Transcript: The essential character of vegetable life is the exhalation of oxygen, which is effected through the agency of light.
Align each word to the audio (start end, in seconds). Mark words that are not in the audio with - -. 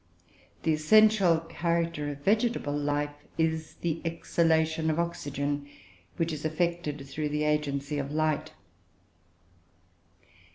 The 0.63 0.73
essential 0.73 1.39
character 1.41 2.09
of 2.09 2.23
vegetable 2.23 2.75
life 2.75 3.13
is 3.37 3.75
the 3.81 4.01
exhalation 4.03 4.89
of 4.89 4.97
oxygen, 4.97 5.67
which 6.17 6.33
is 6.33 6.43
effected 6.43 7.05
through 7.07 7.29
the 7.29 7.43
agency 7.43 7.99
of 7.99 8.11
light. 8.11 8.51